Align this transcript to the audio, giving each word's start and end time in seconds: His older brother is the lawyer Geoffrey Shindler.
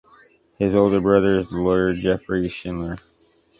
His 0.57 0.73
older 0.73 0.99
brother 0.99 1.35
is 1.35 1.49
the 1.51 1.57
lawyer 1.57 1.93
Geoffrey 1.93 2.49
Shindler. 2.49 2.97